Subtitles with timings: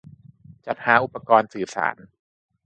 [0.65, 1.95] -จัดหาอุปกรณ์สื่อสาร